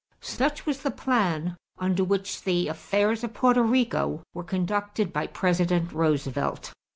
[0.23, 5.93] Such was the plan under which the affairs of Porto Rico were conducted by President
[5.93, 6.73] Roosevelt.